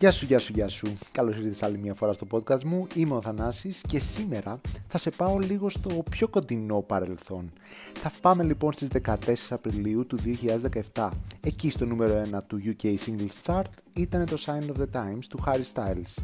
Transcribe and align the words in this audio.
Γεια 0.00 0.10
σου, 0.10 0.24
γεια 0.24 0.38
σου, 0.38 0.52
γεια 0.52 0.68
σου. 0.68 0.92
Καλώς 1.12 1.36
ήρθες 1.36 1.62
άλλη 1.62 1.78
μια 1.78 1.94
φορά 1.94 2.12
στο 2.12 2.26
podcast 2.30 2.62
μου. 2.62 2.86
Είμαι 2.94 3.14
ο 3.14 3.20
Θανάσης 3.20 3.80
και 3.88 3.98
σήμερα 3.98 4.60
θα 4.88 4.98
σε 4.98 5.10
πάω 5.10 5.38
λίγο 5.38 5.68
στο 5.68 6.02
πιο 6.10 6.28
κοντινό 6.28 6.80
παρελθόν. 6.80 7.52
Θα 7.94 8.12
πάμε 8.20 8.42
λοιπόν 8.42 8.72
στις 8.72 8.88
14 9.02 9.34
Απριλίου 9.50 10.06
του 10.06 10.18
2017. 10.94 11.08
Εκεί 11.40 11.70
στο 11.70 11.86
νούμερο 11.86 12.22
1 12.32 12.38
του 12.46 12.60
UK 12.64 12.84
Singles 12.84 13.46
Chart 13.46 13.70
ήταν 13.92 14.26
το 14.26 14.36
Sign 14.46 14.62
of 14.62 14.80
the 14.80 15.00
Times 15.00 15.24
του 15.28 15.44
Harry 15.46 15.64
Styles. 15.74 16.22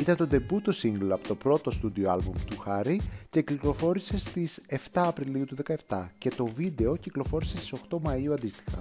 Ήταν 0.00 0.16
το 0.16 0.28
debut 0.30 0.72
single 0.82 1.10
από 1.10 1.28
το 1.28 1.34
πρώτο 1.34 1.72
studio 1.82 2.14
album 2.14 2.36
του 2.46 2.62
Harry 2.66 2.96
και 3.30 3.42
κυκλοφόρησε 3.42 4.18
στις 4.18 4.60
7 4.70 4.76
Απριλίου 4.92 5.44
του 5.44 5.56
2017 5.88 6.06
και 6.18 6.30
το 6.30 6.46
βίντεο 6.46 6.96
κυκλοφόρησε 6.96 7.56
στις 7.56 7.72
8 7.90 7.96
Μαΐου 7.96 8.32
αντίστοιχα. 8.32 8.80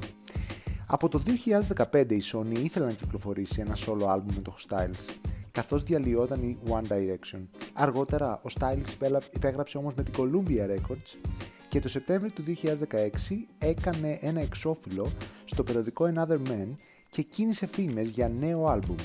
Από 0.90 1.10
το 1.10 1.24
2015 1.92 2.06
η 2.10 2.22
Sony 2.34 2.58
ήθελε 2.58 2.86
να 2.86 2.92
κυκλοφορήσει 2.92 3.62
ένα 3.62 3.78
solo 3.86 4.16
album 4.16 4.34
με 4.36 4.42
το 4.42 4.56
Styles, 4.68 5.16
καθώς 5.52 5.84
διαλυόταν 5.84 6.42
η 6.44 6.58
One 6.70 6.92
Direction. 6.92 7.40
Αργότερα 7.74 8.42
ο 8.44 8.48
Styles 8.60 9.08
υπέγραψε 9.34 9.78
όμως 9.78 9.94
με 9.94 10.04
την 10.04 10.14
Columbia 10.18 10.76
Records 10.76 11.30
και 11.70 11.80
το 11.80 11.90
Σεπτέμβριο 11.90 12.32
του 12.32 12.44
2016 12.64 12.76
έκανε 13.58 14.18
ένα 14.22 14.42
εξώφυλλο 14.42 15.08
στο 15.46 15.64
περιοδικό 15.64 16.12
Another 16.16 16.40
Man 16.50 16.68
και 17.12 17.22
κίνησε 17.22 17.66
φήμες 17.66 18.08
για 18.08 18.30
νέο 18.30 18.66
άλμπουμ. 18.66 18.96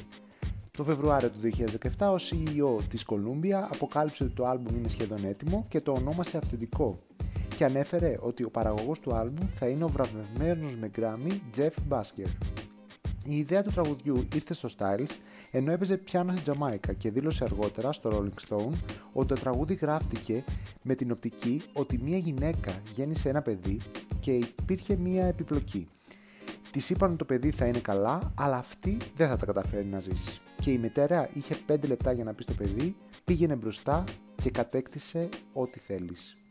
Το 0.71 0.85
Φεβρουάριο 0.85 1.31
του 1.31 1.51
2017 1.99 2.07
ο 2.07 2.17
CEO 2.17 2.83
της 2.89 3.05
Columbia 3.09 3.69
αποκάλυψε 3.73 4.25
ότι 4.25 4.33
το 4.33 4.47
άλμπουμ 4.47 4.77
είναι 4.77 4.89
σχεδόν 4.89 5.25
έτοιμο 5.25 5.67
και 5.69 5.81
το 5.81 5.93
ονόμασε 5.93 6.37
αυθεντικό 6.37 6.99
και 7.57 7.65
ανέφερε 7.65 8.17
ότι 8.21 8.45
ο 8.45 8.51
παραγωγός 8.51 9.01
του 9.01 9.15
άλμπουμ 9.15 9.47
θα 9.55 9.67
είναι 9.67 9.85
ο 9.85 9.89
βραβευμένος 9.89 10.77
με 10.77 10.91
Grammy 10.97 11.33
Jeff 11.57 11.71
Basker. 11.89 12.29
Η 13.25 13.37
ιδέα 13.37 13.63
του 13.63 13.71
τραγουδιού 13.71 14.29
ήρθε 14.35 14.55
στο 14.55 14.69
Styles 14.79 15.11
ενώ 15.51 15.73
έπαιζε 15.73 15.97
πιάνο 15.97 16.33
στην 16.33 16.43
Τζαμάικα 16.43 16.93
και 16.93 17.11
δήλωσε 17.11 17.45
αργότερα 17.45 17.93
στο 17.93 18.11
Rolling 18.13 18.49
Stone 18.49 18.73
ότι 19.13 19.29
το 19.29 19.35
τραγούδι 19.35 19.75
γράφτηκε 19.75 20.45
με 20.83 20.95
την 20.95 21.11
οπτική 21.11 21.63
ότι 21.73 22.01
μια 22.03 22.19
γυναίκα 22.19 22.73
γέννησε 22.95 23.29
ένα 23.29 23.43
παιδί 23.43 23.81
και 24.21 24.33
υπήρχε 24.33 24.97
μια 24.97 25.27
επιπλοκή. 25.27 25.89
Της 26.71 26.91
είπαν 26.91 27.09
ότι 27.09 27.19
το 27.19 27.25
παιδί 27.25 27.51
θα 27.51 27.67
είναι 27.67 27.79
καλά, 27.79 28.33
αλλά 28.35 28.57
αυτή 28.57 28.97
δεν 29.17 29.29
θα 29.29 29.37
τα 29.37 29.47
καταφέρει 29.47 29.85
να 29.87 30.01
ζήσει. 30.01 30.41
Και 30.61 30.71
η 30.71 30.79
μητέρα 30.79 31.29
είχε 31.33 31.57
5 31.69 31.89
λεπτά 31.89 32.13
για 32.13 32.25
να 32.25 32.35
πει 32.35 32.43
στο 32.43 32.53
παιδί, 32.53 32.97
πήγαινε 33.25 33.55
μπροστά 33.55 34.05
και 34.43 34.51
κατέκτησε 34.51 35.29
ό,τι 35.53 35.79
θέλεις. 35.79 36.42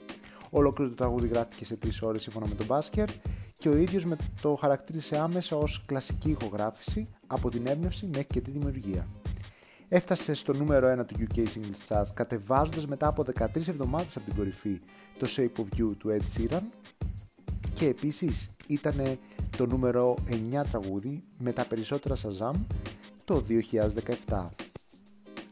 Ολόκληρο 0.54 0.90
το 0.90 0.96
τραγούδι 0.96 1.28
γράφτηκε 1.28 1.66
σε 1.66 1.78
3 1.86 1.90
ώρες 2.02 2.22
σύμφωνα 2.22 2.48
με 2.48 2.56
τον 2.56 2.66
Μπάσκερ 2.66 3.10
και 3.58 3.70
ο 3.70 3.76
ίδιος 3.76 4.06
με 4.06 4.16
το 4.42 4.56
χαρακτήρισε 4.56 5.18
άμεσα 5.18 5.56
ως 5.56 5.84
κλασική 5.86 6.30
ηχογράφηση 6.30 7.08
από 7.28 7.50
την 7.50 7.68
έμπνευση 7.68 8.06
μέχρι 8.06 8.28
και 8.28 8.42
τη 8.42 8.52
δημιουργία. 8.52 9.08
Έφτασε 9.88 10.34
στο 10.34 10.54
νούμερο 10.54 11.02
1 11.02 11.06
του 11.06 11.16
UK 11.20 11.38
Singles 11.38 11.88
Chart 11.88 12.06
κατεβάζοντας 12.14 12.88
μετά 12.88 13.08
από 13.08 13.24
13 13.24 13.56
εβδομάδες 13.56 14.16
από 14.16 14.26
την 14.26 14.36
κορυφή 14.36 14.80
το 15.20 15.28
Shape 15.36 15.60
of 15.60 15.80
You 15.80 15.92
του 15.98 16.18
Ed 16.18 16.38
Sheeran 16.38 16.62
και 17.74 17.86
επίσης 17.86 18.50
ήταν 18.68 19.18
το 19.58 19.66
νούμερο 19.66 20.16
9 20.30 20.64
τραγούδι 20.72 21.24
με 21.38 21.52
τα 21.52 21.66
περισσότερα 21.66 22.16
Shazam 22.16 22.54
το 23.26 23.44
2017. 24.28 24.48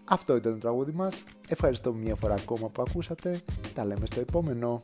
Αυτό 0.04 0.36
ήταν 0.36 0.54
το 0.54 0.60
τραγούδι 0.60 0.92
μας. 0.92 1.24
Ευχαριστώ 1.48 1.94
μια 1.94 2.16
φορά 2.16 2.34
ακόμα 2.34 2.68
που 2.70 2.82
ακούσατε. 2.82 3.42
Τα 3.74 3.86
λέμε 3.86 4.06
στο 4.06 4.20
επόμενο. 4.20 4.84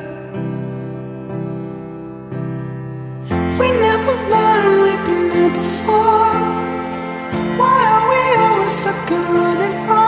stuck 8.71 9.11
and 9.11 9.35
running 9.35 9.85
from 9.85 10.00